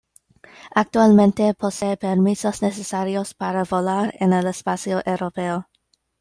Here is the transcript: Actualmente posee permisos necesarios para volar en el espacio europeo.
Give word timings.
Actualmente 0.73 1.53
posee 1.53 1.95
permisos 1.95 2.63
necesarios 2.63 3.35
para 3.35 3.65
volar 3.65 4.15
en 4.19 4.33
el 4.33 4.47
espacio 4.47 5.03
europeo. 5.05 5.67